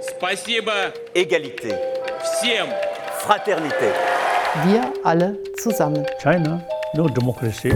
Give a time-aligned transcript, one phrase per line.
[0.00, 0.72] Спасибо
[1.14, 1.74] égalité,
[2.22, 2.68] всем!
[3.26, 3.92] fraternité.
[4.66, 6.04] Wir alle zusammen.
[6.22, 6.60] China,
[6.94, 7.70] no democracy.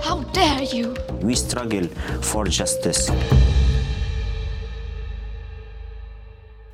[0.00, 0.94] How dare you!
[1.22, 1.88] We struggle
[2.20, 3.12] for justice.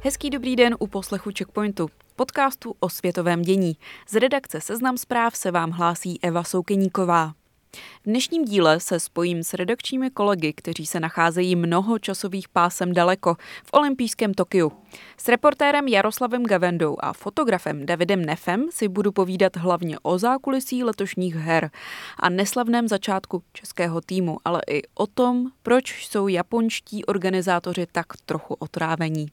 [0.02, 3.76] Hezký dobrý den u poslechu Checkpointu, podcastu o světovém dění.
[4.08, 7.32] Z redakce Seznam zpráv se vám hlásí Eva Soukeníková.
[7.75, 13.35] V dnešním díle se spojím s redakčními kolegy, kteří se nacházejí mnoho časových pásem daleko
[13.63, 14.71] v olympijském Tokiu.
[15.17, 21.35] S reportérem Jaroslavem Gavendou a fotografem Davidem Nefem si budu povídat hlavně o zákulisí letošních
[21.35, 21.71] her
[22.19, 28.53] a neslavném začátku českého týmu, ale i o tom, proč jsou japonští organizátoři tak trochu
[28.53, 29.27] otrávení.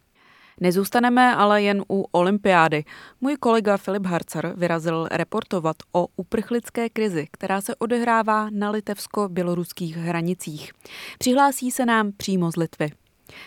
[0.63, 2.85] Nezůstaneme ale jen u olympiády.
[3.21, 10.73] Můj kolega Filip Harcar vyrazil reportovat o uprchlické krizi, která se odehrává na litevsko-běloruských hranicích.
[11.19, 12.93] Přihlásí se nám přímo z Litvy.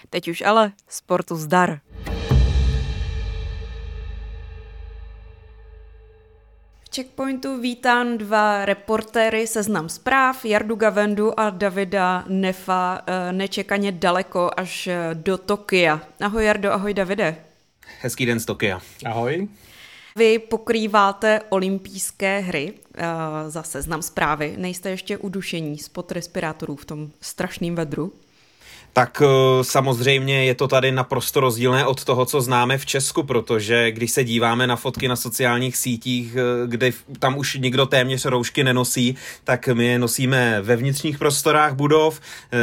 [0.09, 1.79] Teď už ale sportu zdar.
[6.95, 14.89] Checkpointu vítám dva reportéry Seznam zpráv, Jardu Gavendu a Davida Nefa, eh, nečekaně daleko až
[15.13, 16.01] do Tokia.
[16.21, 17.35] Ahoj Jardo, ahoj Davide.
[18.01, 18.81] Hezký den z Tokia.
[19.05, 19.47] Ahoj.
[20.15, 23.03] Vy pokrýváte olympijské hry uh,
[23.47, 24.53] za seznam zprávy.
[24.57, 28.13] Nejste ještě udušení spod respirátorů v tom strašném vedru?
[28.97, 29.21] Tak
[29.61, 34.23] samozřejmě je to tady naprosto rozdílné od toho, co známe v Česku, protože když se
[34.23, 39.85] díváme na fotky na sociálních sítích, kde tam už nikdo téměř roušky nenosí, tak my
[39.85, 42.21] je nosíme ve vnitřních prostorách budov,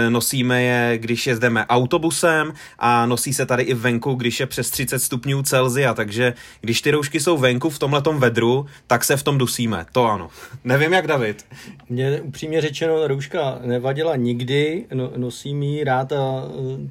[0.09, 4.99] nosíme je, když jezdeme autobusem a nosí se tady i venku, když je přes 30
[4.99, 9.39] stupňů Celzia, takže když ty roušky jsou venku v tomhletom vedru, tak se v tom
[9.39, 10.31] dusíme, to ano.
[10.65, 11.45] Nevím jak David.
[11.89, 16.22] Mně upřímně řečeno rouška nevadila nikdy, no, nosím ji rád a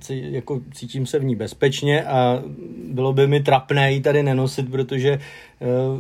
[0.10, 2.44] jako cítím se v ní bezpečně a
[2.92, 5.20] bylo by mi trapné ji tady nenosit, protože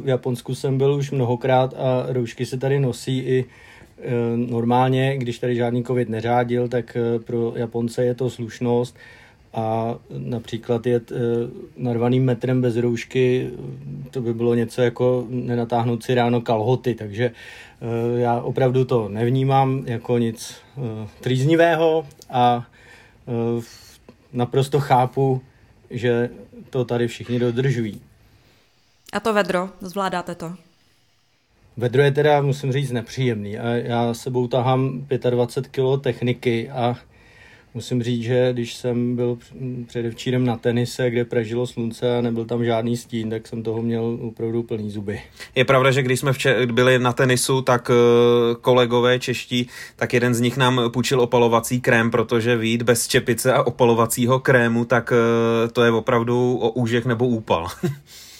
[0.02, 3.46] v Japonsku jsem byl už mnohokrát a roušky se tady nosí i
[4.36, 8.98] normálně, když tady žádný covid neřádil, tak pro Japonce je to slušnost
[9.54, 11.12] a například jet
[11.78, 13.50] narvaným metrem bez roušky,
[14.12, 17.32] to by bylo něco jako nenatáhnout si ráno kalhoty, takže
[18.16, 20.56] já opravdu to nevnímám jako nic
[21.22, 22.66] trýznivého a
[24.34, 25.42] naprosto chápu,
[25.90, 26.30] že
[26.70, 28.02] to tady všichni dodržují.
[29.14, 30.54] A to vedro, zvládáte to?
[31.78, 33.58] Vedro je teda, musím říct, nepříjemný.
[33.58, 36.96] A já sebou tahám 25 kg techniky a
[37.74, 39.38] musím říct, že když jsem byl
[39.88, 44.18] předevčírem na tenise, kde pražilo slunce a nebyl tam žádný stín, tak jsem toho měl
[44.22, 45.22] opravdu plný zuby.
[45.56, 47.92] Je pravda, že když jsme vče- byli na tenisu, tak
[48.62, 53.64] kolegové čeští, tak jeden z nich nám půjčil opalovací krém, protože vít bez čepice a
[53.64, 55.14] opalovacího krému, tak
[55.74, 57.68] to je opravdu o úžek nebo úpal.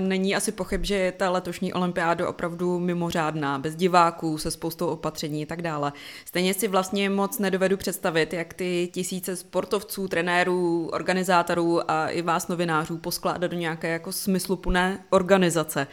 [0.00, 5.42] Není asi pochyb, že je ta letošní olympiáda opravdu mimořádná, bez diváků, se spoustou opatření
[5.42, 5.92] a tak dále.
[6.24, 12.48] Stejně si vlastně moc nedovedu představit, jak ty tisíce sportovců, trenérů, organizátorů a i vás
[12.48, 15.86] novinářů poskládat do nějaké jako smysluplné organizace.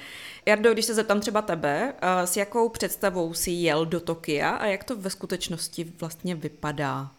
[0.45, 1.93] Jardo, když se zeptám třeba tebe,
[2.25, 7.11] s jakou představou si jel do Tokia a jak to ve skutečnosti vlastně vypadá?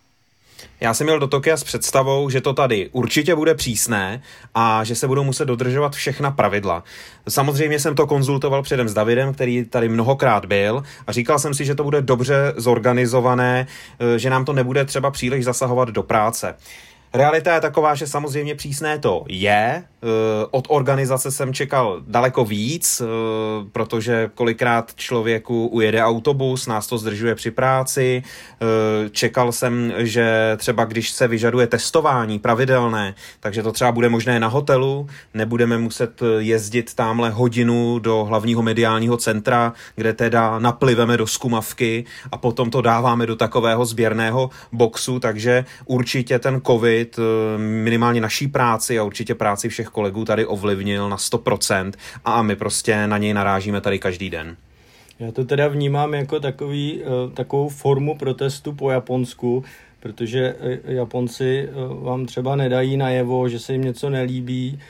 [0.80, 4.22] Já jsem měl do Tokia s představou, že to tady určitě bude přísné
[4.54, 6.84] a že se budou muset dodržovat všechna pravidla.
[7.28, 11.64] Samozřejmě jsem to konzultoval předem s Davidem, který tady mnohokrát byl a říkal jsem si,
[11.64, 13.66] že to bude dobře zorganizované,
[14.16, 16.54] že nám to nebude třeba příliš zasahovat do práce.
[17.14, 19.84] Realita je taková, že samozřejmě přísné to je.
[20.50, 23.02] Od organizace jsem čekal daleko víc,
[23.72, 28.22] protože kolikrát člověku ujede autobus, nás to zdržuje při práci.
[29.10, 34.48] Čekal jsem, že třeba když se vyžaduje testování pravidelné, takže to třeba bude možné na
[34.48, 42.04] hotelu, nebudeme muset jezdit tamhle hodinu do hlavního mediálního centra, kde teda napliveme do skumavky
[42.32, 47.18] a potom to dáváme do takového sběrného boxu, takže určitě ten covid
[47.56, 51.92] minimálně naší práci a určitě práci všech kolegů tady ovlivnil na 100%
[52.24, 54.56] a my prostě na něj narážíme tady každý den.
[55.18, 57.02] Já to teda vnímám jako takový,
[57.34, 59.64] takovou formu protestu po Japonsku,
[60.00, 61.68] protože Japonci
[62.02, 64.80] vám třeba nedají najevo, že se jim něco nelíbí,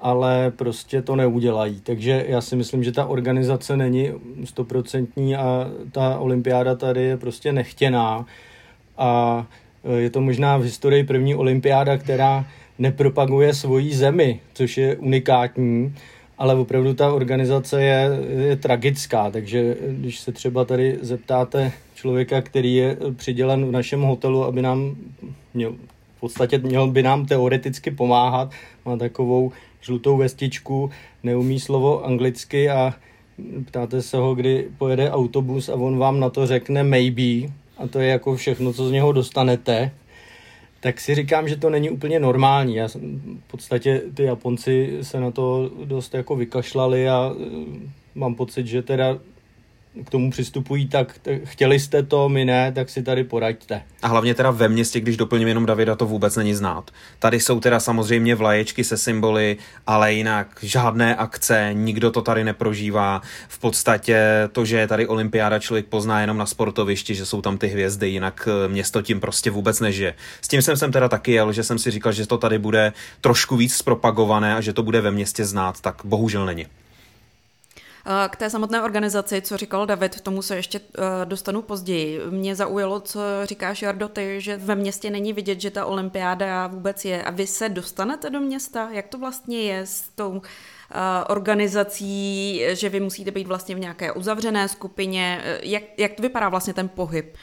[0.00, 1.80] ale prostě to neudělají.
[1.80, 4.10] Takže já si myslím, že ta organizace není
[4.44, 8.26] stoprocentní a ta olympiáda tady je prostě nechtěná.
[8.98, 9.46] A
[9.96, 12.44] je to možná v historii první olympiáda, která
[12.82, 15.94] nepropaguje svoji zemi, což je unikátní,
[16.38, 18.10] ale opravdu ta organizace je,
[18.48, 24.44] je tragická, takže když se třeba tady zeptáte člověka, který je přidělen v našem hotelu,
[24.44, 24.96] aby nám
[25.54, 25.72] měl,
[26.16, 28.50] v podstatě měl by nám teoreticky pomáhat,
[28.84, 30.90] má takovou žlutou vestičku,
[31.22, 32.94] neumí slovo anglicky a
[33.66, 38.00] ptáte se ho, kdy pojede autobus a on vám na to řekne maybe a to
[38.00, 39.90] je jako všechno, co z něho dostanete,
[40.82, 42.76] tak si říkám, že to není úplně normální.
[42.76, 47.34] Já v podstatě ty Japonci se na to dost jako vykašlali a
[48.14, 49.18] mám pocit, že teda
[50.04, 53.82] k tomu přistupují tak, chtěli jste to, my ne, tak si tady poraďte.
[54.02, 56.90] A hlavně teda ve městě, když doplním jenom Davida, to vůbec není znát.
[57.18, 59.56] Tady jsou teda samozřejmě vlaječky se symboly,
[59.86, 63.22] ale jinak žádné akce, nikdo to tady neprožívá.
[63.48, 64.18] V podstatě
[64.52, 68.08] to, že je tady olympiáda, člověk pozná jenom na sportovišti, že jsou tam ty hvězdy,
[68.08, 70.14] jinak eh, město tím prostě vůbec nežije.
[70.40, 72.92] S tím jsem sem teda taky jel, že jsem si říkal, že to tady bude
[73.20, 76.66] trošku víc zpropagované a že to bude ve městě znát, tak bohužel není.
[78.06, 82.20] Eh, k té samotné organizaci, co říkal David, tomu se ještě eh, dostanu později.
[82.30, 87.04] Mě zaujalo, co říkáš, Jardo, ty, že ve městě není vidět, že ta olympiáda vůbec
[87.04, 87.22] je.
[87.22, 88.88] A vy se dostanete do města?
[88.90, 90.42] Jak to vlastně je s tou
[90.90, 95.42] eh, organizací, že vy musíte být vlastně v nějaké uzavřené skupině?
[95.62, 97.36] Jak, jak to vypadá vlastně ten pohyb?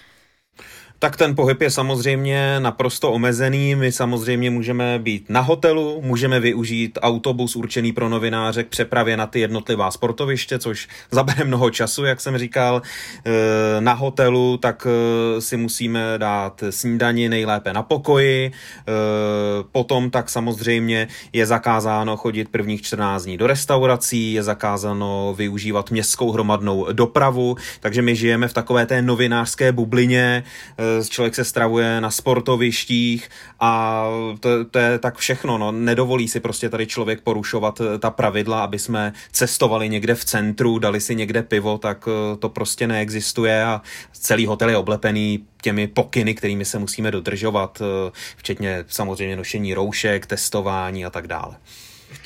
[1.01, 3.75] Tak ten pohyb je samozřejmě naprosto omezený.
[3.75, 9.27] My samozřejmě můžeme být na hotelu, můžeme využít autobus určený pro novináře k přepravě na
[9.27, 12.81] ty jednotlivá sportoviště, což zabere mnoho času, jak jsem říkal.
[13.25, 18.45] E, na hotelu tak e, si musíme dát snídani nejlépe na pokoji.
[18.45, 18.51] E,
[19.71, 26.31] potom tak samozřejmě je zakázáno chodit prvních 14 dní do restaurací, je zakázáno využívat městskou
[26.31, 30.43] hromadnou dopravu, takže my žijeme v takové té novinářské bublině,
[31.09, 34.03] člověk se stravuje na sportovištích a
[34.39, 35.57] to, to je tak všechno.
[35.57, 35.71] No.
[35.71, 40.79] Nedovolí si prostě tady člověk porušovat eh, ta pravidla, aby jsme cestovali někde v centru,
[40.79, 43.81] dali si někde pivo, tak eh, to prostě neexistuje a
[44.11, 50.25] celý hotel je oblepený těmi pokyny, kterými se musíme dodržovat, eh, včetně samozřejmě nošení roušek,
[50.25, 51.55] testování a tak dále.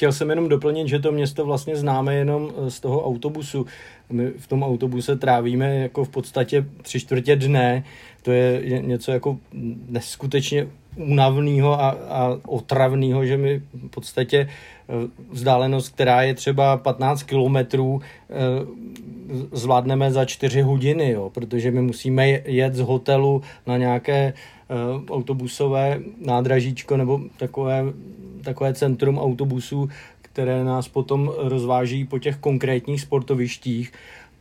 [0.03, 3.65] Chtěl jsem jenom doplnit, že to město vlastně známe jenom z toho autobusu.
[4.09, 7.83] My v tom autobuse trávíme jako v podstatě tři čtvrtě dne
[8.21, 9.37] to je něco jako
[9.89, 14.49] neskutečně únavného a, a otravného, že my v podstatě
[15.31, 18.33] vzdálenost, která je třeba 15 kilometrů, e,
[19.51, 24.33] zvládneme za 4 hodiny, jo, protože my musíme jet z hotelu na nějaké e,
[25.11, 27.83] autobusové nádražíčko nebo takové,
[28.43, 29.89] takové centrum autobusů,
[30.21, 33.91] které nás potom rozváží po těch konkrétních sportovištích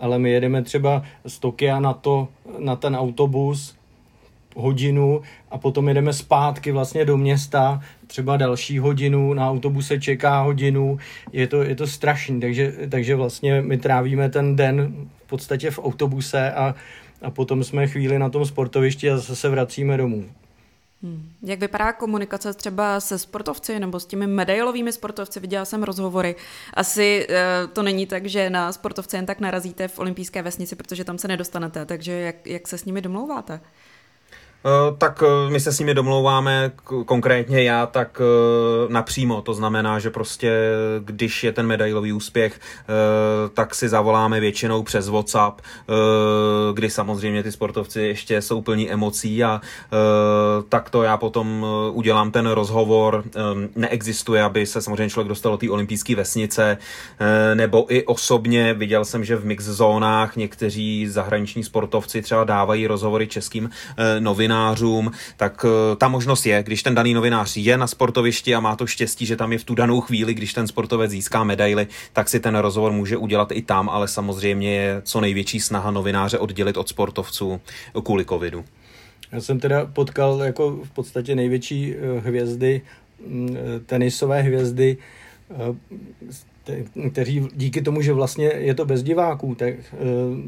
[0.03, 2.29] ale my jedeme třeba z Tokia na, to,
[2.59, 3.75] na ten autobus
[4.57, 10.99] hodinu a potom jedeme zpátky vlastně do města, třeba další hodinu, na autobuse čeká hodinu,
[11.33, 14.95] je to, je to strašný, takže, takže vlastně my trávíme ten den
[15.25, 16.75] v podstatě v autobuse a,
[17.23, 20.25] a potom jsme chvíli na tom sportovišti a zase se vracíme domů.
[21.03, 21.33] Hmm.
[21.43, 25.41] Jak vypadá komunikace třeba se sportovci nebo s těmi medailovými sportovci?
[25.41, 26.37] Viděla jsem rozhovory.
[26.75, 31.05] Asi uh, to není tak, že na sportovce jen tak narazíte v olympijské vesnici, protože
[31.05, 31.87] tam se nedostanete.
[31.87, 33.61] Takže jak, jak se s nimi domlouváte?
[34.65, 36.73] Eh, tak eh, my se s nimi domlouváme,
[37.07, 39.43] konkrétně já, tak eh, napřímo.
[39.43, 40.53] To znamená, že prostě
[41.01, 42.61] když je ten medailový úspěch,
[43.55, 45.61] tak si zavoláme většinou přes WhatsApp,
[46.75, 49.61] kdy samozřejmě ty sportovci ještě jsou plní emocí a
[50.69, 53.25] tak to já potom udělám ten rozhovor.
[53.77, 56.79] Neexistuje, aby se samozřejmě člověk dostal do té olympijské vesnice,
[57.55, 63.27] nebo i osobně viděl jsem, že v mix zónách někteří zahraniční sportovci třeba dávají rozhovory
[63.27, 63.71] českým
[64.19, 68.61] novinám, novinářům, tak eh, ta možnost je, když ten daný novinář je na sportovišti a
[68.61, 71.87] má to štěstí, že tam je v tu danou chvíli, když ten sportovec získá medaily,
[72.13, 76.39] tak si ten rozhovor může udělat i tam, ale samozřejmě je co největší snaha novináře
[76.39, 77.61] oddělit od sportovců
[78.05, 78.65] kvůli covidu.
[79.33, 82.83] Já jsem teda potkal jako v podstatě největší eh, hvězdy,
[83.27, 84.97] mm, eh, tenisové hvězdy,
[87.11, 89.75] kteří díky tomu, že vlastně je to bez diváků, tak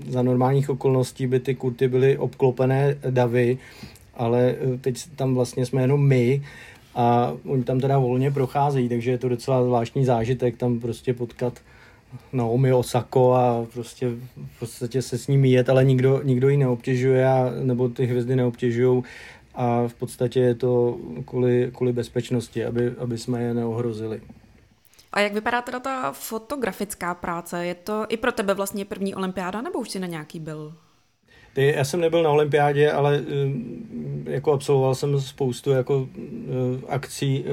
[0.09, 3.59] za normálních okolností by ty kurty byly obklopené davy
[4.17, 6.43] ale eh, teď tam vlastně jsme jenom my
[6.95, 11.61] a oni tam teda volně procházejí, takže je to docela zvláštní zážitek tam prostě potkat
[12.33, 14.09] Naomi Osako a prostě
[14.57, 18.37] v podstatě se s ním jet, ale nikdo, nikdo ji neobtěžuje a, nebo ty hvězdy
[18.37, 19.03] neobtěžují
[19.55, 24.21] a v podstatě je to kvůli, kvůli bezpečnosti, aby, aby jsme je neohrozili.
[25.15, 27.67] A jak vypadá teda ta fotografická práce?
[27.67, 30.75] Je to i pro tebe vlastně první olympiáda, nebo už jsi na nějaký byl?
[31.57, 33.25] Já jsem nebyl na olympiádě, ale
[34.25, 36.09] jako absolvoval jsem spoustu jako
[36.89, 37.45] akcí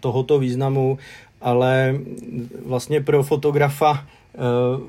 [0.00, 0.98] tohoto významu,
[1.40, 1.98] ale
[2.66, 4.06] vlastně pro fotografa,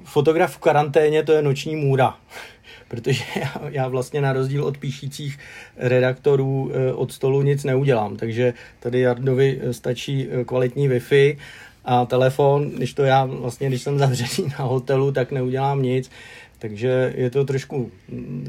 [0.03, 2.17] fotograf v karanténě to je noční můra
[2.87, 5.39] protože já, já vlastně na rozdíl od píšících
[5.77, 11.37] redaktorů od stolu nic neudělám, takže tady Jardovi stačí kvalitní Wi-Fi
[11.85, 16.11] a telefon, když to já vlastně, když jsem zavřený na hotelu, tak neudělám nic,
[16.59, 17.91] takže je to trošku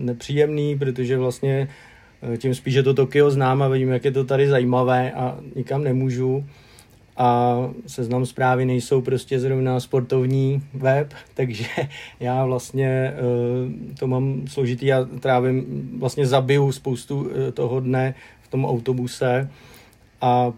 [0.01, 1.69] nepříjemný, protože vlastně
[2.35, 5.39] eh, tím spíš, že to Tokio znám a vidím, jak je to tady zajímavé a
[5.57, 6.45] nikam nemůžu.
[7.17, 11.65] A seznam zprávy nejsou prostě zrovna sportovní web, takže
[12.21, 14.93] já vlastně eh, to mám složitý.
[14.93, 19.51] A trávím, vlastně zabiju spoustu eh, toho dne v tom autobuse
[20.21, 20.53] a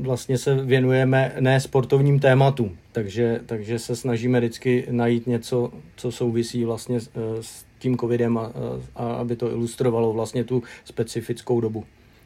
[0.00, 6.64] vlastně se věnujeme ne sportovním tématům, takže, takže se snažíme vždycky najít něco, co souvisí
[6.64, 7.10] vlastně s,
[7.40, 8.52] s tím covidem a,
[8.96, 11.84] a aby to ilustrovalo vlastně tu specifickou dobu.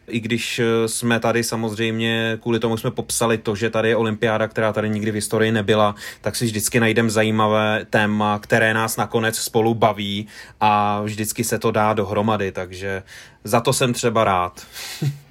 [0.09, 4.73] I když jsme tady samozřejmě, kvůli tomu jsme popsali to, že tady je olympiáda, která
[4.73, 9.75] tady nikdy v historii nebyla, tak si vždycky najdeme zajímavé téma, které nás nakonec spolu
[9.75, 10.27] baví
[10.61, 13.03] a vždycky se to dá dohromady, takže
[13.45, 14.67] za to jsem třeba rád.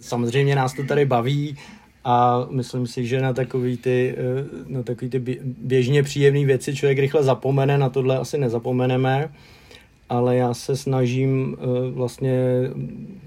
[0.00, 1.56] Samozřejmě nás to tady baví
[2.04, 6.98] a myslím si, že na takový ty, eh, na takový ty běžně příjemné věci člověk
[6.98, 9.30] rychle zapomene, na tohle asi nezapomeneme,
[10.08, 12.40] ale já se snažím eh, vlastně,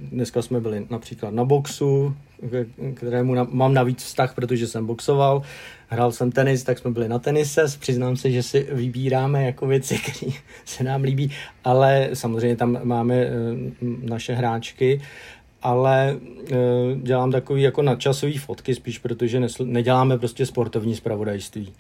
[0.02, 2.16] dneska jsme byli například na boxu,
[2.94, 5.42] kterému mám navíc vztah, protože jsem boxoval,
[5.88, 9.98] hrál jsem tenis, tak jsme byli na tenise, přiznám se, že si vybíráme jako věci,
[10.12, 10.34] které
[10.66, 11.32] se nám líbí,
[11.64, 13.30] ale samozřejmě tam máme eh,
[14.02, 15.02] naše hráčky
[15.62, 16.16] ale
[16.52, 16.56] e,
[16.96, 21.74] dělám takový jako nadčasový fotky spíš, protože nesl- neděláme prostě sportovní zpravodajství.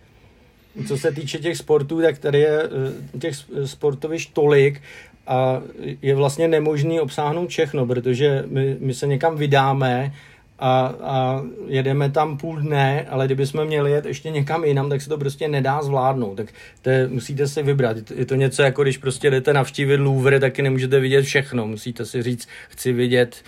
[0.87, 3.35] Co se týče těch sportů, tak tady je e, těch
[3.65, 4.81] sportovišť tolik
[5.27, 5.61] a
[6.01, 10.13] je vlastně nemožný obsáhnout všechno, protože my, my se někam vydáme
[10.59, 15.09] a, a jedeme tam půl dne, ale kdybychom měli jet ještě někam jinam, tak se
[15.09, 16.35] to prostě nedá zvládnout.
[16.35, 17.97] Tak to je, musíte si vybrat.
[18.15, 21.67] Je to něco jako když prostě jdete navštívit Louvre, taky nemůžete vidět všechno.
[21.67, 23.43] Musíte si říct, chci vidět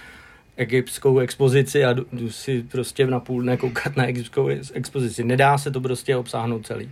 [0.58, 5.24] egyptskou expozici a jdu, si prostě na půl dne koukat na egyptskou expozici.
[5.24, 6.92] Nedá se to prostě obsáhnout celý.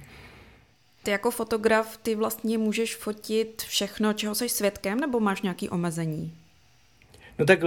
[1.04, 6.34] Ty jako fotograf, ty vlastně můžeš fotit všechno, čeho jsi svědkem, nebo máš nějaký omezení?
[7.40, 7.60] No tak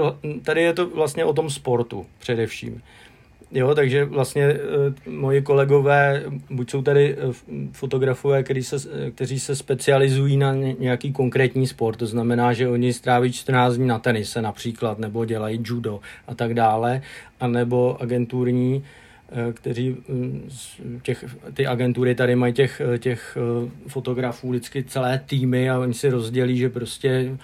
[0.43, 2.83] tady je to vlastně o tom sportu především.
[3.53, 4.59] Jo, takže vlastně e,
[5.11, 7.17] moji kolegové, buď jsou tady e,
[7.73, 12.93] fotografové, kteří se, e, kteří se specializují na nějaký konkrétní sport, to znamená, že oni
[12.93, 17.03] stráví 14 dní na tenise například, nebo dělají judo a tak dále,
[17.41, 18.85] anebo agenturní,
[19.55, 19.97] kteří
[21.03, 21.25] těch,
[21.55, 23.39] ty agentury tady mají těch, těch
[23.89, 27.37] fotografů vždycky celé týmy a oni si rozdělí, že prostě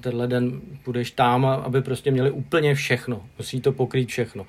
[0.00, 3.22] tenhle den půjdeš tam, aby prostě měli úplně všechno.
[3.38, 4.46] Musí to pokrýt všechno.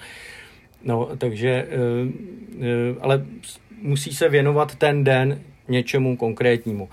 [0.86, 1.68] No, takže, eh,
[2.62, 3.26] eh, ale
[3.82, 6.90] musí se věnovat ten den něčemu konkrétnímu.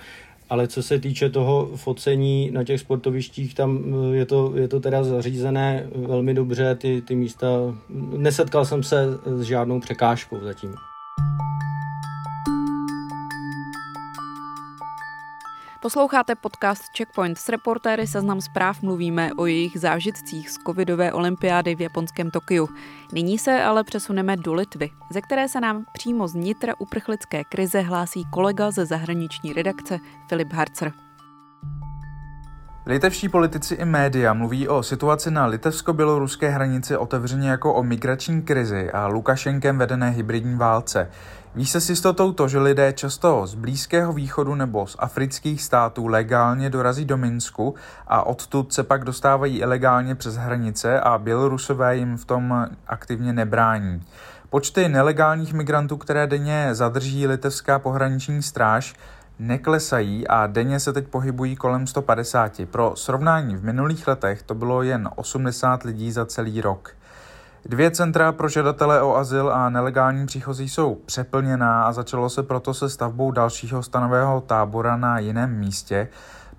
[0.51, 4.81] Ale co se týče toho focení na těch sportovištích, tam eh, je to, je to
[4.81, 7.49] teda zařízené velmi dobře, ty, ty místa,
[8.17, 10.75] nesetkal jsem se s žádnou překážkou zatím.
[15.83, 21.81] Posloucháte podcast Checkpoint s reportéry Seznam zpráv mluvíme o jejich zážitcích z covidové olympiády v
[21.81, 22.69] japonském Tokiu.
[23.13, 27.81] Nyní se ale přesuneme do Litvy, ze které se nám přímo z nitra uprchlické krize
[27.81, 29.99] hlásí kolega ze zahraniční redakce
[30.29, 30.93] Filip Harcer.
[32.87, 38.91] Litevští politici i média mluví o situaci na litevsko-běloruské hranici otevřeně jako o migrační krizi
[38.91, 41.11] a Lukašenkem vedené hybridní válce.
[41.55, 46.07] Ví se s jistotou to, že lidé často z Blízkého východu nebo z afrických států
[46.07, 47.75] legálně dorazí do Minsku
[48.07, 54.03] a odtud se pak dostávají ilegálně přes hranice a Bělorusové jim v tom aktivně nebrání.
[54.51, 58.95] Počty nelegálních migrantů, které denně zadrží litevská pohraniční stráž,
[59.39, 62.61] neklesají a denně se teď pohybují kolem 150.
[62.71, 66.95] Pro srovnání v minulých letech to bylo jen 80 lidí za celý rok.
[67.67, 72.75] Dvě centra pro žadatele o azyl a nelegální příchozí jsou přeplněná a začalo se proto
[72.75, 76.09] se stavbou dalšího stanového tábora na jiném místě.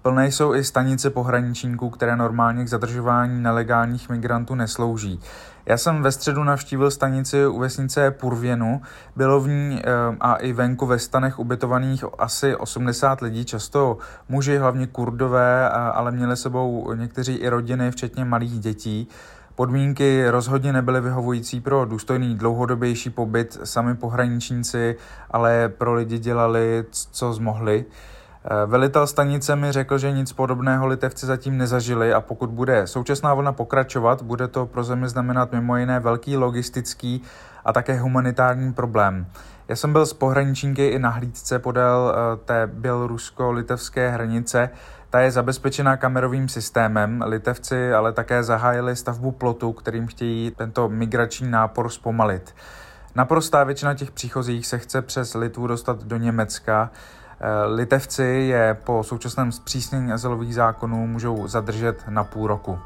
[0.01, 5.19] Plné jsou i stanice pohraničníků, které normálně k zadržování nelegálních migrantů neslouží.
[5.65, 8.81] Já jsem ve středu navštívil stanici u vesnice Purvěnu.
[9.15, 13.97] Bylo v ní eh, a i venku ve stanech ubytovaných asi 80 lidí, často
[14.29, 19.07] muži, hlavně kurdové, ale měli sebou někteří i rodiny, včetně malých dětí.
[19.55, 24.95] Podmínky rozhodně nebyly vyhovující pro důstojný dlouhodobější pobyt, sami pohraničníci,
[25.31, 27.85] ale pro lidi dělali, co zmohli.
[28.45, 33.33] Eh, velitel stanice mi řekl, že nic podobného litevci zatím nezažili a pokud bude současná
[33.33, 37.21] vlna pokračovat, bude to pro zemi znamenat mimo jiné velký logistický
[37.65, 39.25] a také humanitární problém.
[39.67, 44.69] Já jsem byl s pohraničníky i na hlídce podél eh, té bělorusko-litevské hranice.
[45.13, 47.23] Ta je zabezpečená kamerovým systémem.
[47.25, 52.55] Litevci ale také zahájili stavbu plotu, kterým chtějí tento migrační nápor zpomalit.
[53.15, 56.91] Naprostá většina těch příchozích se chce přes Litvu dostat do Německa.
[57.39, 62.79] Eh, Litevci je po současném zpřísnění azylových zákonů můžou zadržet na půl roku.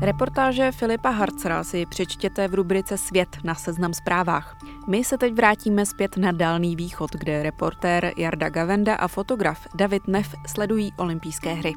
[0.00, 4.56] Reportáže Filipa Harcera si přečtěte v rubrice Svět na seznam zprávách.
[4.88, 10.08] My se teď vrátíme zpět na Dálný východ, kde reportér Jarda Gavenda a fotograf David
[10.08, 11.72] Neff sledují olympijské hry.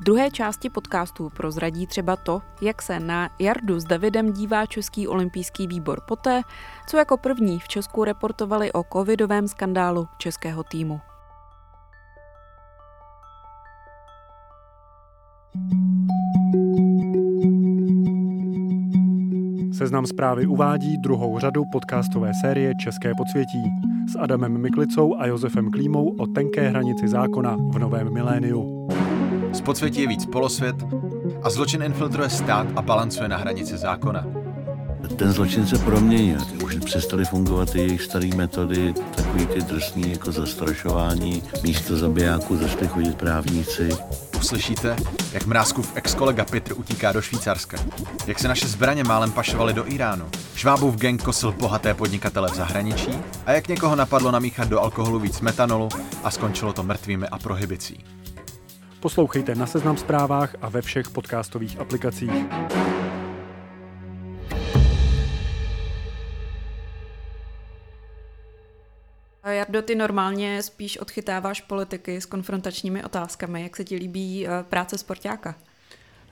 [0.00, 5.08] V druhé části podcastu prozradí třeba to, jak se na Jardu s Davidem dívá Český
[5.08, 6.42] olympijský výbor poté,
[6.88, 11.00] co jako první v Česku reportovali o covidovém skandálu českého týmu.
[19.82, 23.62] Seznam zprávy uvádí druhou řadu podcastové série České podsvětí
[24.12, 28.88] s Adamem Miklicou a Josefem Klímou o tenké hranici zákona v novém miléniu.
[29.52, 30.76] Z podsvětí je víc polosvět
[31.42, 34.41] a zločin infiltruje stát a balancuje na hranici zákona.
[35.08, 36.38] Ten zločin se proměnil.
[36.64, 41.42] Už přestaly fungovat ty jejich staré metody, takový ty drsný jako zastrašování.
[41.62, 43.88] Místo zabijáků začali chodit právníci.
[44.36, 44.96] Uslyšíte,
[45.32, 47.76] jak Mrázkův ex-kolega Petr utíká do Švýcarska.
[48.26, 50.24] Jak se naše zbraně málem pašovaly do Iránu.
[50.54, 55.40] Švábův gang kosil bohaté podnikatele v zahraničí a jak někoho napadlo namíchat do alkoholu víc
[55.40, 55.88] metanolu
[56.24, 58.04] a skončilo to mrtvými a prohibicí.
[59.00, 62.32] Poslouchejte na Seznam zprávách a ve všech podcastových aplikacích.
[69.72, 73.62] Jardo, ty normálně spíš odchytáváš politiky s konfrontačními otázkami.
[73.62, 75.54] Jak se ti líbí eh, práce sportáka?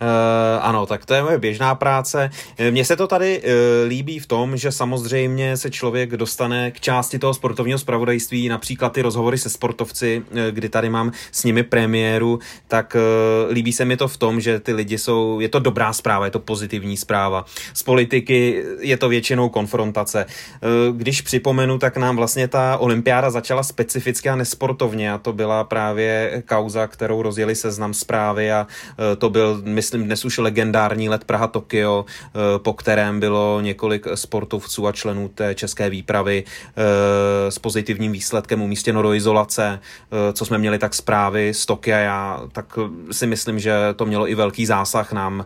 [0.03, 2.31] Uh, ano, tak to je moje běžná práce.
[2.59, 3.49] Eh, mně se to tady uh,
[3.89, 9.03] líbí v tom, že samozřejmě se člověk dostane k části toho sportovního spravodajství, například ty
[9.03, 13.97] rozhovory se sportovci, uh, kdy tady mám s nimi premiéru, tak uh, líbí se mi
[13.97, 17.45] to v tom, že ty lidi jsou, je to dobrá zpráva, je to pozitivní zpráva.
[17.75, 20.27] Z politiky je to většinou konfrontace.
[20.27, 25.65] Uh, když připomenu, tak nám vlastně ta olympiáda začala specificky a nesportovně a to byla
[25.65, 31.09] právě kauza, kterou rozjeli seznam zprávy a uh, to byl, myslím, myslím, dnes už legendární
[31.09, 37.59] let Praha-Tokio, eh, po kterém bylo několik sportovců a členů té české výpravy eh, s
[37.59, 42.79] pozitivním výsledkem umístěno do izolace, eh, co jsme měli tak zprávy z Tokia, já tak
[43.11, 45.45] si myslím, že to mělo i velký zásah nám.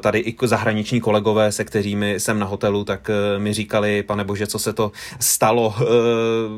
[0.00, 4.58] Tady i zahraniční kolegové, se kterými jsem na hotelu, tak mi říkali, pane bože, co
[4.58, 5.74] se to stalo,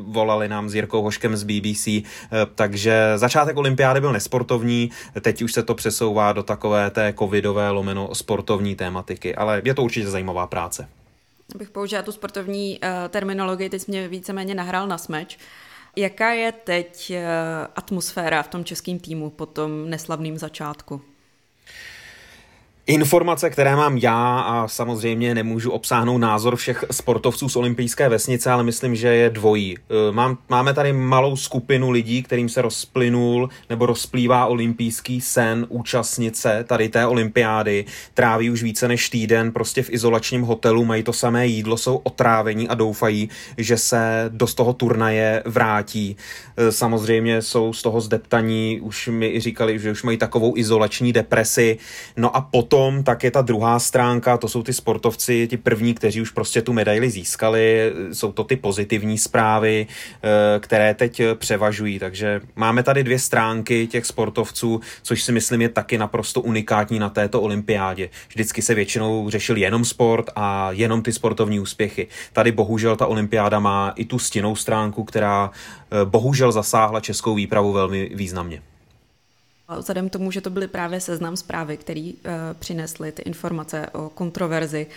[0.07, 1.87] volali nám s Jirkou Hoškem z BBC,
[2.55, 4.89] takže začátek olympiády byl nesportovní,
[5.21, 9.83] teď už se to přesouvá do takové té covidové lomeno sportovní tématiky, ale je to
[9.83, 10.89] určitě zajímavá práce.
[11.55, 15.37] Bych použila tu sportovní uh, terminologii, teď mě víceméně nahrál na smeč.
[15.95, 17.17] Jaká je teď uh,
[17.75, 21.01] atmosféra v tom českém týmu po tom neslavném začátku?
[22.89, 28.63] Informace, které mám já a samozřejmě nemůžu obsáhnout názor všech sportovců z olympijské vesnice, ale
[28.63, 29.77] myslím, že je dvojí.
[29.77, 36.65] E, mám, máme tady malou skupinu lidí, kterým se rozplynul nebo rozplývá olympijský sen účastnice
[36.67, 37.85] tady té olympiády.
[38.13, 42.67] Tráví už více než týden prostě v izolačním hotelu, mají to samé jídlo, jsou otrávení
[42.67, 46.17] a doufají, že se do toho turnaje vrátí.
[46.57, 51.13] E, samozřejmě jsou z toho zdeptaní, už mi i říkali, že už mají takovou izolační
[51.13, 51.77] depresi.
[52.17, 55.93] No a potom potom tak je ta druhá stránka, to jsou ty sportovci, ti první,
[55.93, 59.87] kteří už prostě tu medaili získali, jsou to ty pozitivní zprávy,
[60.23, 65.69] eh, které teď převažují, takže máme tady dvě stránky těch sportovců, což si myslím je
[65.69, 68.09] taky naprosto unikátní na této olympiádě.
[68.29, 72.07] Vždycky se většinou řešil jenom sport a jenom ty sportovní úspěchy.
[72.33, 77.73] Tady bohužel ta olympiáda má i tu stinnou stránku, která eh, bohužel zasáhla českou výpravu
[77.73, 78.61] velmi významně.
[79.75, 82.19] Vzhledem k tomu, že to byly právě seznam zprávy, který uh,
[82.59, 84.87] přinesly ty informace o kontroverzi,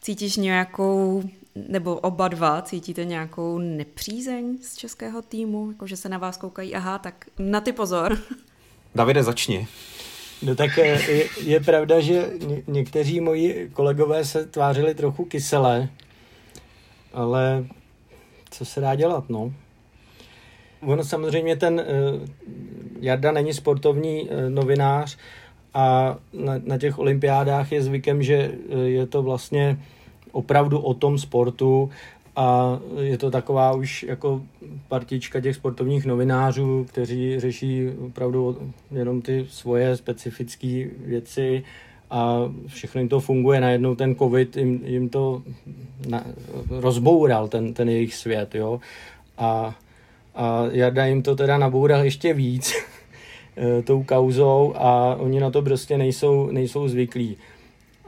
[0.00, 1.22] cítíš nějakou,
[1.68, 6.74] nebo oba dva cítíte nějakou nepřízeň z českého týmu, jako že se na vás koukají,
[6.74, 8.18] aha, tak na ty pozor.
[8.94, 9.68] Davide, začni.
[10.42, 15.88] No tak je, je pravda, že ně, někteří moji kolegové se tvářili trochu kyselé,
[17.12, 17.66] ale
[18.50, 19.52] co se dá dělat, no.
[20.80, 22.28] Ono samozřejmě ten uh,
[23.00, 25.18] Jarda není sportovní uh, novinář
[25.74, 29.78] a na, na těch olympiádách je zvykem, že uh, je to vlastně
[30.32, 31.90] opravdu o tom sportu
[32.36, 34.42] a je to taková už jako
[34.88, 41.64] partička těch sportovních novinářů, kteří řeší opravdu jenom ty svoje specifické věci
[42.10, 43.60] a všechno jim to funguje.
[43.60, 45.42] Najednou ten covid jim, jim to
[46.08, 46.24] na,
[46.70, 48.80] rozboural, ten, ten jejich svět, jo.
[49.38, 49.74] A,
[50.38, 52.74] a Jarda jim to teda naboural ještě víc
[53.56, 57.36] eh, tou kauzou a oni na to prostě nejsou, nejsou zvyklí.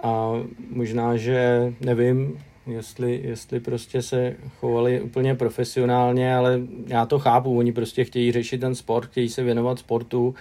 [0.02, 0.32] A
[0.70, 7.72] možná, že nevím, jestli, jestli prostě se chovali úplně profesionálně, ale já to chápu, oni
[7.72, 10.34] prostě chtějí řešit ten sport, chtějí se věnovat sportu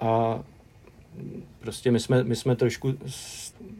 [0.00, 0.40] a
[1.60, 2.94] prostě my jsme, my jsme trošku,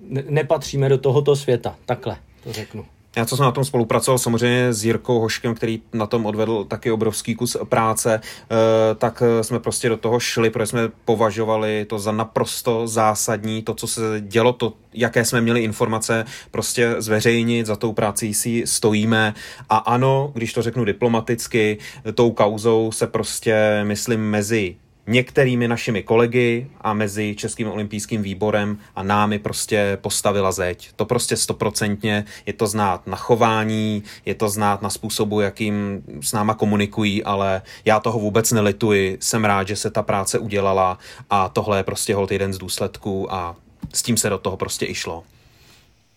[0.09, 2.85] ne, nepatříme do tohoto světa, takhle to řeknu.
[3.17, 6.91] Já, co jsem na tom spolupracoval samozřejmě s Jirkou Hoškem, který na tom odvedl taky
[6.91, 12.13] obrovský kus práce, eh, tak jsme prostě do toho šli, protože jsme považovali to za
[12.13, 17.93] naprosto zásadní, to, co se dělo, to, jaké jsme měli informace, prostě zveřejnit, za tou
[17.93, 19.35] práci si stojíme.
[19.69, 21.79] A ano, když to řeknu diplomaticky,
[22.15, 29.03] tou kauzou se prostě, myslím, mezi některými našimi kolegy a mezi Českým olympijským výborem a
[29.03, 30.91] námi prostě postavila zeď.
[30.97, 36.33] To prostě stoprocentně je to znát na chování, je to znát na způsobu, jakým s
[36.33, 39.19] náma komunikují, ale já toho vůbec nelituji.
[39.21, 40.99] Jsem rád, že se ta práce udělala
[41.31, 43.57] a tohle je prostě hold jeden z důsledků a
[43.95, 45.25] s tím se do toho prostě i šlo.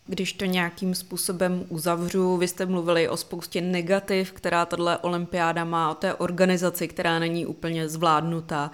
[0.05, 5.91] Když to nějakým způsobem uzavřu, vy jste mluvili o spoustě negativ, která tahle olympiáda má,
[5.91, 8.71] o té organizaci, která není úplně zvládnutá.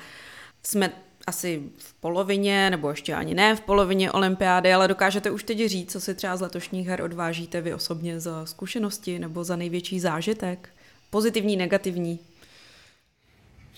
[0.63, 0.91] Jsme
[1.27, 5.91] asi v polovině, nebo ještě ani ne v polovině olympiády, ale dokážete už teď říct,
[5.91, 10.69] co si třeba z letošních her odvážíte vy osobně za zkušenosti nebo za největší zážitek?
[11.09, 12.19] Pozitivní, negativní?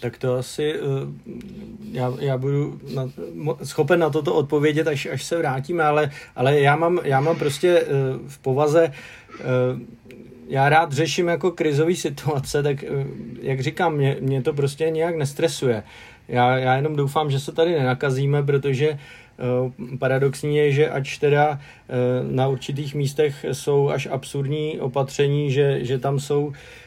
[0.02, 0.80] Tak to asi, eh,
[1.92, 3.10] já, já budu na,
[3.64, 7.80] schopen na toto odpovědět, až, až se vrátíme, ale, ale já, mám, já mám prostě
[7.80, 7.88] eh,
[8.28, 8.92] v povaze,
[9.40, 9.44] eh,
[10.48, 12.84] já rád řeším jako krizové situace, tak
[13.42, 15.84] jak říkám, mě, mě to prostě nějak nestresuje.
[16.28, 19.00] Já, já jenom doufám, že se tady nenakazíme, protože
[20.00, 21.60] paradoxní je, že ač teda
[22.32, 26.81] na určitých místech jsou až absurdní opatření, že, že tam jsou Eh,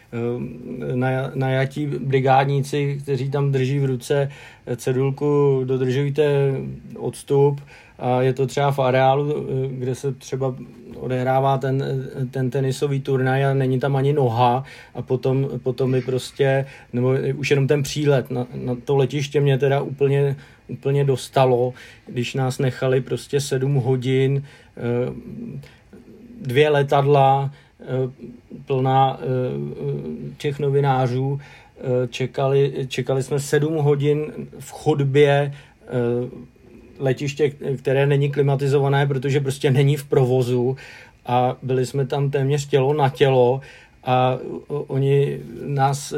[1.34, 4.30] najatí brigádníci, kteří tam drží v ruce
[4.76, 6.52] cedulku dodržujte
[6.98, 7.60] odstup.
[7.98, 10.54] A je to třeba v areálu, eh, kde se třeba
[10.96, 11.84] odehrává ten,
[12.30, 14.64] ten tenisový turnaj a není tam ani noha.
[14.94, 18.30] A potom, potom mi prostě, nebo už jenom ten přílet.
[18.30, 20.36] Na, na to letiště mě teda úplně,
[20.68, 21.74] úplně dostalo,
[22.06, 24.42] když nás nechali prostě sedm hodin,
[24.76, 24.80] eh,
[26.40, 27.50] dvě letadla,
[28.66, 29.24] plná eh,
[30.38, 31.40] těch novinářů.
[31.78, 35.52] Eh, čekali, čekali jsme sedm hodin v chodbě
[36.98, 40.76] letiště, které není klimatizované, protože prostě není v provozu
[41.26, 43.60] a byli jsme tam téměř tělo na tělo
[44.04, 44.38] a
[44.68, 46.16] oni nás e,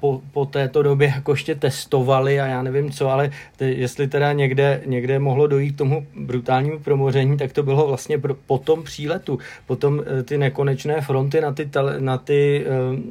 [0.00, 4.32] po, po, této době jako ještě testovali a já nevím co, ale te, jestli teda
[4.32, 8.82] někde, někde mohlo dojít k tomu brutálnímu promoření, tak to bylo vlastně pro, po tom
[8.82, 12.64] příletu, potom e, ty nekonečné fronty na ty, tele, na ty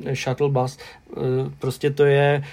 [0.05, 0.77] uh, shuttle bus,
[1.15, 1.23] uh,
[1.59, 2.43] prostě to je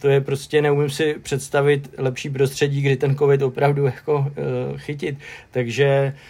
[0.00, 5.18] to je prostě, neumím si představit lepší prostředí, kdy ten covid opravdu jako uh, chytit,
[5.50, 6.20] takže uh,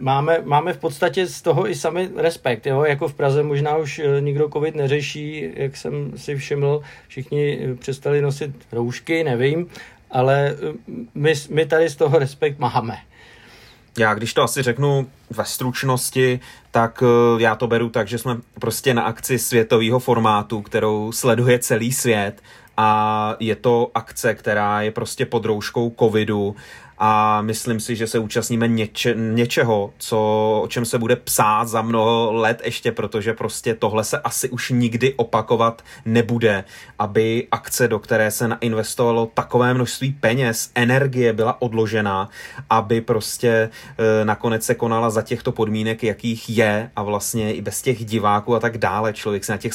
[0.00, 2.66] máme, máme v podstatě z toho i sami respekt.
[2.66, 2.84] Jo?
[2.84, 7.74] Jako v Praze možná už eh, nikdo covid neřeší, jak jsem si všiml, všichni eh,
[7.74, 9.66] přestali nosit roušky, nevím,
[10.10, 10.72] ale eh,
[11.14, 12.98] my, my tady z toho respekt máme.
[13.98, 16.40] Já když to asi řeknu ve stručnosti,
[16.70, 17.02] tak
[17.38, 22.42] já to beru tak, že jsme prostě na akci světového formátu, kterou sleduje celý svět
[22.76, 26.56] a je to akce, která je prostě pod rouškou covidu
[26.98, 30.18] a myslím si, že se účastníme něče, něčeho, co,
[30.62, 34.70] o čem se bude psát za mnoho let ještě, protože prostě tohle se asi už
[34.70, 36.64] nikdy opakovat nebude,
[36.98, 42.28] aby akce, do které se nainvestovalo takové množství peněz, energie byla odložena,
[42.70, 47.82] aby prostě e, nakonec se konala za těchto podmínek, jakých je a vlastně i bez
[47.82, 49.12] těch diváků a tak dále.
[49.12, 49.72] Člověk se na těch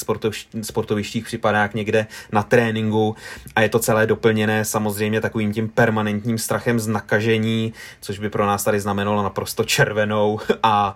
[0.62, 3.16] sportovištích připadá jak někde na tréninku
[3.56, 8.46] a je to celé doplněné samozřejmě takovým tím permanentním strachem z nakažení, což by pro
[8.46, 10.96] nás tady znamenalo naprosto červenou a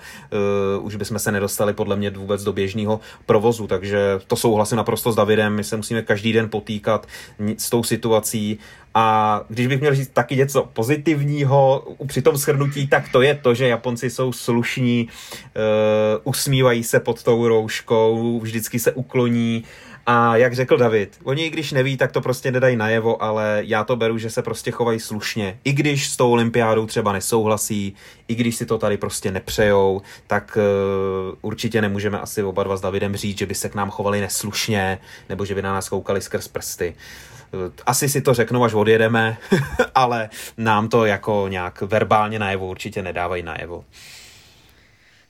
[0.78, 5.12] uh, už bychom se nedostali podle mě vůbec do běžného provozu, takže to souhlasím naprosto
[5.12, 7.08] s Davidem, my se musíme každý den potýkat
[7.58, 8.60] s tou situací.
[8.95, 13.54] A když bych měl říct taky něco pozitivního při tom shrnutí, tak to je to,
[13.54, 19.63] že Japonci jsou slušní, uh, usmívají se pod tou rouškou, vždycky se ukloní
[20.06, 23.84] a jak řekl David, oni i když neví, tak to prostě nedají najevo, ale já
[23.84, 25.60] to beru, že se prostě chovají slušně.
[25.63, 27.96] I když s tou olympiádou třeba nesouhlasí,
[28.28, 32.82] i když si to tady prostě nepřejou, tak uh, určitě nemůžeme asi oba dva s
[32.82, 36.22] Davidem říct, že by se k nám chovali neslušně, nebo že by na nás koukali
[36.22, 36.96] skrz prsty.
[37.52, 39.38] Uh, asi si to řeknou, až odjedeme,
[39.96, 43.86] ale nám to jako nějak verbálně najevo určitě nedávají najevo.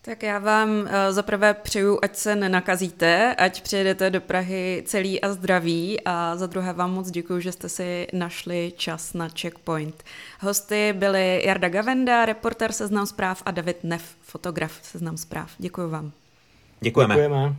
[0.06, 5.34] Tak já vám uh, zaprvé přeju, ať se nenakazíte, ať přijedete do Prahy celý a
[5.34, 10.04] zdraví a za druhé vám moc děkuji, že jste si našli čas na checkpoint.
[10.40, 15.52] Hosty byli Jarda Gavenda, reporter Seznam zpráv a David Neff, fotograf Seznam zpráv.
[15.58, 16.12] Děkuji vám.
[16.80, 17.16] Děkujeme.
[17.16, 17.56] Děkujeme.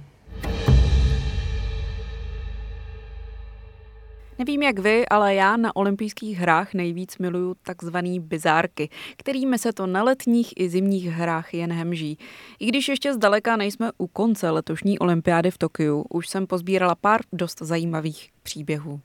[4.39, 9.87] Nevím jak vy, ale já na olympijských hrách nejvíc miluju takzvaný bizárky, kterými se to
[9.87, 12.19] na letních i zimních hrách jen hemží.
[12.59, 17.21] I když ještě zdaleka nejsme u konce letošní olympiády v Tokiu, už jsem pozbírala pár
[17.33, 19.01] dost zajímavých příběhů.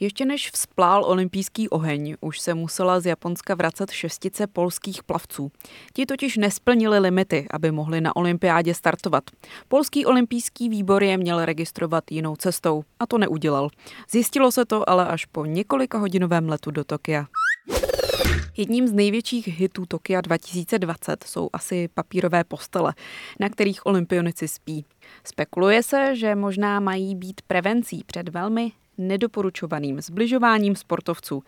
[0.00, 5.52] Ještě než vzplál olympijský oheň, už se musela z Japonska vracet šestice polských plavců.
[5.92, 9.24] Ti totiž nesplnili limity, aby mohli na olympiádě startovat.
[9.68, 13.68] Polský olympijský výbor je měl registrovat jinou cestou a to neudělal.
[14.10, 17.26] Zjistilo se to ale až po několika hodinovém letu do Tokia.
[18.56, 22.94] Jedním z největších hitů Tokia 2020 jsou asi papírové postele,
[23.40, 24.84] na kterých olympionici spí.
[25.24, 31.42] Spekuluje se, že možná mají být prevencí před velmi nedoporučovaným zbližováním sportovců,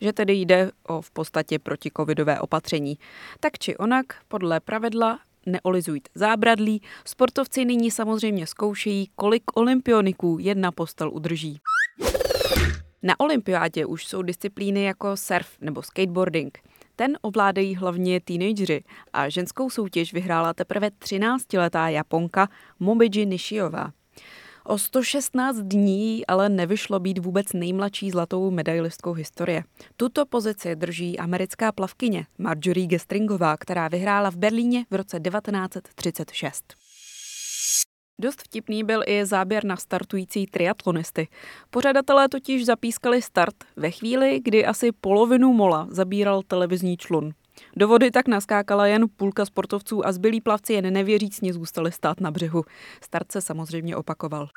[0.00, 2.98] že tedy jde o v podstatě protikovidové opatření.
[3.40, 11.10] Tak či onak, podle pravidla neolizujte zábradlí, sportovci nyní samozřejmě zkoušejí, kolik olympioniků jedna postel
[11.12, 11.60] udrží.
[13.02, 16.58] Na olympiádě už jsou disciplíny jako surf nebo skateboarding.
[16.96, 22.48] Ten ovládají hlavně teenageři a ženskou soutěž vyhrála teprve 13-letá Japonka
[22.80, 23.92] Momiji Nishiová.
[24.64, 29.64] O 116 dní ale nevyšlo být vůbec nejmladší zlatou medailistkou historie.
[29.96, 36.74] Tuto pozici drží americká plavkyně Marjorie Gestringová, která vyhrála v Berlíně v roce 1936.
[38.20, 41.28] Dost vtipný byl i záběr na startující triatlonisty.
[41.70, 47.34] Pořadatelé totiž zapískali start ve chvíli, kdy asi polovinu mola zabíral televizní člun.
[47.76, 52.30] Do vody tak naskákala jen půlka sportovců a zbylí plavci jen nevěřícně zůstali stát na
[52.30, 52.64] břehu.
[53.04, 54.48] Start se samozřejmě opakoval.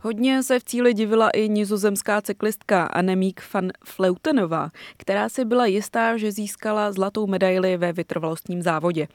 [0.00, 6.16] Hodně se v cíli divila i nizozemská cyklistka Anemík van Fleutenová, která si byla jistá,
[6.16, 9.08] že získala zlatou medaili ve vytrvalostním závodě.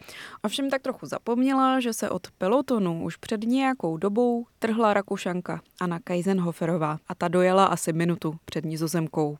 [0.43, 5.99] Ovšem tak trochu zapomněla, že se od pelotonu už před nějakou dobou trhla Rakušanka Anna
[6.03, 9.37] Kaisenhoferová a ta dojela asi minutu před nizozemkou.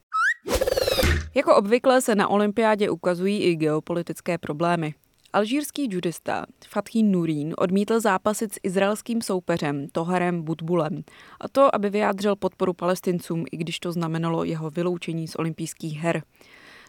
[1.36, 4.94] Jako obvykle se na olympiádě ukazují i geopolitické problémy.
[5.34, 11.04] Alžírský judista Fatih Nurín odmítl zápasit s izraelským soupeřem Toharem Budbulem.
[11.42, 16.24] A to, aby vyjádřil podporu palestincům, i když to znamenalo jeho vyloučení z olympijských her.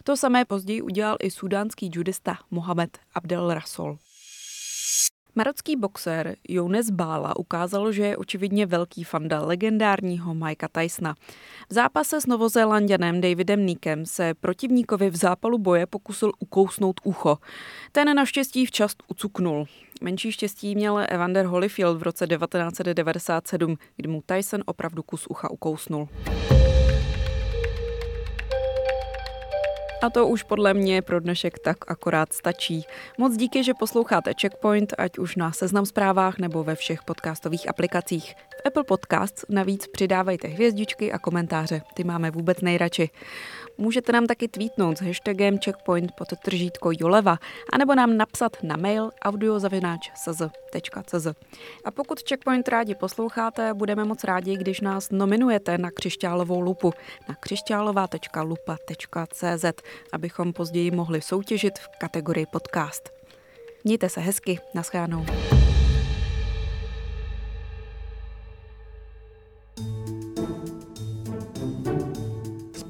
[0.03, 3.97] To samé později udělal i sudánský judista Mohamed Abdel Rasol.
[5.35, 11.15] Marocký boxer Younes Bála ukázal, že je očividně velký fanda legendárního Mikea Tysona.
[11.69, 17.37] V zápase s novozélanděnem Davidem Nickem se protivníkovi v zápalu boje pokusil ukousnout ucho.
[17.91, 19.65] Ten naštěstí včas ucuknul.
[20.01, 26.07] Menší štěstí měl Evander Holyfield v roce 1997, kdy mu Tyson opravdu kus ucha ukousnul.
[30.01, 32.85] A to už podle mě pro dnešek tak akorát stačí.
[33.17, 38.35] Moc díky, že posloucháte Checkpoint, ať už na Seznam zprávách nebo ve všech podcastových aplikacích.
[38.63, 43.09] V Apple Podcasts navíc přidávajte hvězdičky a komentáře, ty máme vůbec nejradši.
[43.77, 47.37] Můžete nám taky tweetnout s hashtagem checkpoint pod tržítko Joleva,
[47.73, 51.27] anebo nám napsat na mail audiozavináč.cz.
[51.85, 56.93] A pokud Checkpoint rádi posloucháte, budeme moc rádi, když nás nominujete na křišťálovou lupu
[57.29, 59.65] na křišťálová.lupa.cz,
[60.13, 63.09] abychom později mohli soutěžit v kategorii podcast.
[63.83, 65.25] Mějte se hezky, naschánou.